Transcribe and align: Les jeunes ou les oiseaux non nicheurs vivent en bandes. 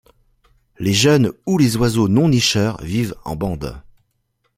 Les 0.79 0.95
jeunes 0.95 1.31
ou 1.45 1.59
les 1.59 1.77
oiseaux 1.77 2.07
non 2.07 2.27
nicheurs 2.27 2.81
vivent 2.81 3.13
en 3.23 3.35
bandes. 3.35 3.79